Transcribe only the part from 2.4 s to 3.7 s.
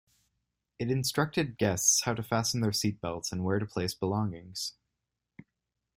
their seat belts and where to